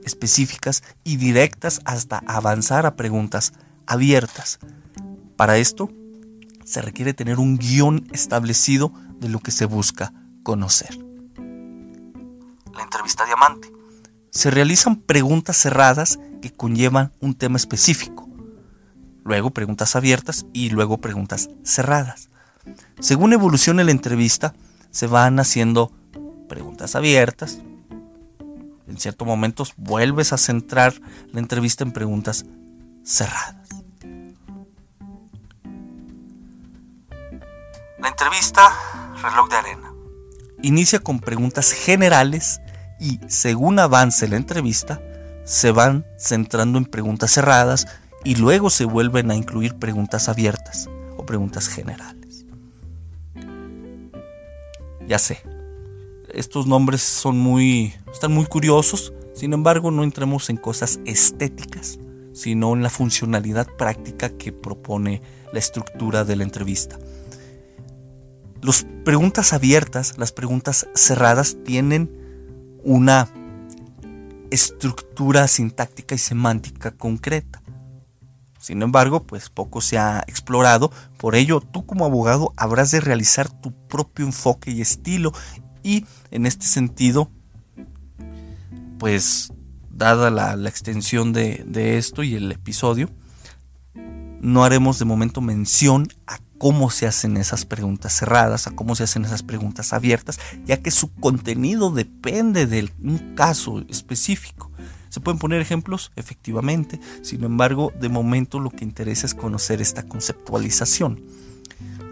específicas 0.04 0.84
y 1.04 1.17
directas 1.17 1.82
hasta 1.84 2.23
avanzar 2.28 2.86
a 2.86 2.95
preguntas 2.95 3.54
abiertas. 3.88 4.60
Para 5.36 5.58
esto, 5.58 5.89
se 6.65 6.82
requiere 6.82 7.13
tener 7.13 7.39
un 7.39 7.58
guion 7.58 8.08
establecido 8.12 8.91
de 9.19 9.30
lo 9.30 9.39
que 9.39 9.51
se 9.51 9.65
busca 9.65 10.12
conocer. 10.43 10.97
La 12.73 12.84
entrevista 12.84 13.25
diamante 13.25 13.71
se 14.32 14.51
realizan 14.51 14.97
preguntas 14.97 15.56
cerradas 15.56 16.19
que 16.41 16.51
conllevan 16.51 17.13
un 17.21 17.36
tema 17.36 17.56
específico, 17.56 18.28
luego 19.23 19.51
preguntas 19.51 19.95
abiertas 19.95 20.45
y 20.51 20.69
luego 20.69 20.97
preguntas 20.97 21.49
cerradas. 21.63 22.30
Según 22.99 23.32
evoluciona 23.32 23.84
la 23.84 23.91
entrevista, 23.91 24.54
se 24.91 25.08
van 25.08 25.39
haciendo 25.39 25.91
preguntas 26.49 26.95
abiertas. 26.95 27.60
En 28.88 28.97
ciertos 28.97 29.28
momentos 29.28 29.73
vuelves 29.78 30.34
a 30.34 30.38
centrar 30.38 30.93
la 31.32 31.39
entrevista 31.39 31.84
en 31.84 31.91
preguntas 31.91 32.45
cerradas. 33.04 33.64
La 38.05 38.09
entrevista 38.09 38.71
reloj 39.23 39.49
de 39.49 39.55
arena 39.55 39.91
inicia 40.61 40.99
con 40.99 41.19
preguntas 41.19 41.71
generales 41.71 42.61
y 42.99 43.19
según 43.29 43.79
avance 43.79 44.27
la 44.27 44.35
entrevista, 44.35 45.01
se 45.43 45.71
van 45.71 46.05
centrando 46.15 46.77
en 46.77 46.85
preguntas 46.85 47.31
cerradas 47.31 47.87
y 48.23 48.35
luego 48.35 48.69
se 48.69 48.85
vuelven 48.85 49.31
a 49.31 49.35
incluir 49.35 49.73
preguntas 49.79 50.29
abiertas 50.29 50.87
o 51.17 51.25
preguntas 51.25 51.67
generales. 51.67 52.45
Ya 55.07 55.17
sé, 55.17 55.41
estos 56.31 56.67
nombres 56.67 57.01
son 57.01 57.39
muy 57.39 57.95
están 58.13 58.31
muy 58.31 58.45
curiosos, 58.45 59.13
sin 59.33 59.51
embargo, 59.51 59.89
no 59.89 60.03
entremos 60.03 60.51
en 60.51 60.57
cosas 60.57 60.99
estéticas, 61.05 61.97
sino 62.35 62.73
en 62.75 62.83
la 62.83 62.91
funcionalidad 62.91 63.65
práctica 63.65 64.29
que 64.29 64.51
propone 64.51 65.23
la 65.51 65.57
estructura 65.57 66.23
de 66.23 66.35
la 66.35 66.43
entrevista. 66.43 66.99
Las 68.65 68.84
preguntas 69.04 69.54
abiertas, 69.54 70.17
las 70.17 70.32
preguntas 70.32 70.88
cerradas 70.95 71.56
tienen 71.63 72.10
una 72.84 73.30
estructura 74.49 75.47
sintáctica 75.47 76.15
y 76.15 76.17
semántica 76.17 76.89
concreta. 76.89 77.62
Sin 78.58 78.82
embargo, 78.82 79.21
pues 79.21 79.51
poco 79.51 79.82
se 79.82 79.99
ha 79.99 80.23
explorado, 80.25 80.91
por 81.19 81.36
ello 81.36 81.62
tú 81.62 81.86
como 81.86 82.06
abogado 82.06 82.54
habrás 82.58 82.89
de 82.89 83.01
realizar 83.01 83.51
tu 83.51 83.71
propio 83.88 84.25
enfoque 84.25 84.71
y 84.71 84.82
estilo 84.82 85.32
y 85.84 86.08
en 86.32 86.47
este 86.47 86.65
sentido, 86.65 87.30
pues 88.97 89.54
dada 89.91 90.32
la, 90.32 90.67
extensión 90.67 91.34
de, 91.34 91.63
de 91.67 91.99
esto 91.99 92.23
y 92.23 92.34
el 92.34 92.51
episodio, 92.51 93.12
no 94.41 94.63
haremos 94.63 94.97
de 94.97 95.06
momento 95.06 95.39
mención 95.39 96.08
a 96.25 96.39
cómo 96.65 96.89
se 96.89 97.06
hacen 97.06 97.38
esas 97.38 97.63
preguntas 97.63 98.12
cerradas, 98.12 98.65
a 98.65 98.71
cómo 98.71 98.95
se 98.95 99.04
hacen 99.04 99.23
esas 99.23 99.43
preguntas 99.43 99.93
abiertas, 99.93 100.39
ya 100.65 100.78
que 100.78 100.89
su 100.89 101.13
contenido 101.13 101.91
depende 101.91 102.65
de 102.65 102.89
un 103.04 103.36
caso 103.36 103.86
específico. 103.88 104.71
¿Se 105.10 105.19
pueden 105.19 105.38
poner 105.38 105.62
ejemplos? 105.62 106.12
Efectivamente. 106.15 106.99
Sin 107.21 107.43
embargo, 107.43 107.93
de 108.01 108.10
momento 108.10 108.60
lo 108.60 108.71
que 108.71 108.84
interesa 108.84 109.28
es 109.28 109.36
conocer 109.36 109.80
esta 109.80 110.08
conceptualización. 110.08 111.23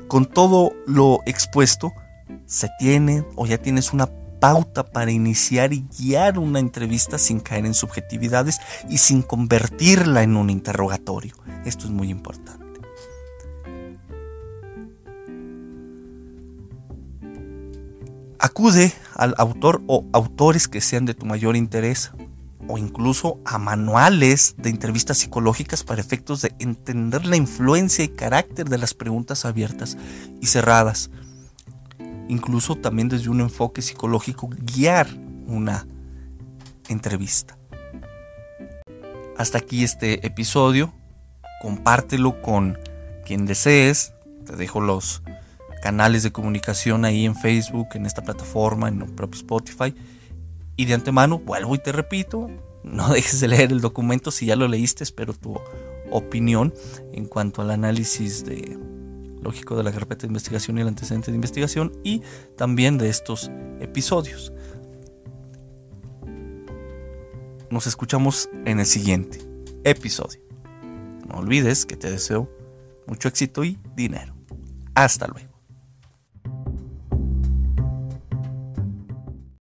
Con 0.08 0.28
todo 0.28 0.74
lo 0.86 1.22
expuesto, 1.26 1.92
se 2.46 2.70
tiene 2.78 3.26
o 3.36 3.48
ya 3.48 3.58
tienes 3.58 3.92
una 3.92 4.06
pauta 4.39 4.84
para 4.84 5.12
iniciar 5.12 5.74
y 5.74 5.84
guiar 5.98 6.38
una 6.38 6.60
entrevista 6.60 7.18
sin 7.18 7.39
caer 7.39 7.66
en 7.66 7.74
subjetividades 7.74 8.60
y 8.88 9.00
sin 9.00 9.24
convertirla 9.24 10.22
en 10.22 10.38
un 10.38 10.52
interrogatorio. 10.52 11.34
Esto 11.66 11.86
es 11.86 11.92
muy 11.92 12.12
importante. 12.12 12.62
Acude 18.43 18.91
al 19.15 19.36
autor 19.38 19.82
o 19.88 20.03
autores 20.12 20.67
que 20.67 20.82
sean 20.82 21.06
de 21.06 21.13
tu 21.13 21.25
mayor 21.25 21.56
interés 21.56 22.12
o 22.67 22.77
incluso 22.77 23.39
a 23.45 23.58
manuales 23.58 24.56
de 24.58 24.69
entrevistas 24.69 25.19
psicológicas 25.19 25.86
para 25.86 26.01
efectos 26.01 26.41
de 26.41 26.53
entender 26.60 27.25
la 27.25 27.38
influencia 27.38 28.03
y 28.03 28.10
carácter 28.10 28.67
de 28.67 28.77
las 28.77 28.93
preguntas 28.93 29.45
abiertas 29.45 29.97
y 30.41 30.47
cerradas. 30.47 31.10
Incluso 32.27 32.75
también 32.75 33.08
desde 33.08 33.29
un 33.29 33.39
enfoque 33.39 33.82
psicológico 33.82 34.49
guiar 34.49 35.08
una 35.47 35.88
entrevista. 36.89 37.58
Hasta 39.38 39.60
aquí 39.60 39.86
este 39.86 40.27
episodio. 40.27 40.93
Compártelo 41.62 42.41
con 42.41 42.77
quien 43.25 43.45
desees. 43.45 44.12
Te 44.45 44.58
dejo 44.58 44.82
los 44.82 45.23
canales 45.84 46.24
de 46.24 46.32
comunicación 46.32 47.04
ahí 47.04 47.26
en 47.26 47.36
Facebook, 47.36 47.89
en 47.96 48.06
esta 48.06 48.22
plataforma, 48.22 48.88
en 48.88 49.02
el 49.02 49.10
propio 49.10 49.41
Spotify. 49.41 49.93
Y 50.78 50.86
de 50.86 50.93
antemano, 50.93 51.39
vuelvo 51.39 51.76
y 51.76 51.78
te 51.78 51.91
repito, 51.91 52.50
no 52.86 53.10
dejes 53.13 53.41
de 53.41 53.50
leer 53.50 53.74
el 53.74 53.82
documento 53.82 54.32
si 54.32 54.46
ya 54.46 54.56
lo 54.56 54.69
leíste, 54.69 55.04
espero 55.04 55.34
tu 55.34 55.60
opinión 56.10 56.74
en 57.12 57.26
cuanto 57.26 57.62
al 57.62 57.69
análisis 57.69 58.46
lógico 59.41 59.76
de 59.76 59.84
la 59.84 59.91
carpeta 59.91 60.22
de 60.22 60.28
investigación 60.28 60.78
y 60.78 60.82
el 60.82 60.88
antecedente 60.88 61.32
de 61.32 61.36
investigación 61.36 61.91
y 62.02 62.22
también 62.56 62.98
de 62.98 63.10
estos 63.10 63.52
episodios. 63.82 64.54
Nos 67.69 67.88
escuchamos 67.88 68.50
en 68.63 68.80
el 68.80 68.86
siguiente 68.86 69.39
episodio. 69.84 70.39
No 71.28 71.39
olvides 71.39 71.86
que 71.86 71.98
te 71.98 72.10
deseo 72.10 72.50
mucho 73.06 73.28
éxito 73.28 73.65
y 73.65 73.78
dinero. 73.98 74.34
Hasta 74.96 75.28
luego. 75.28 75.53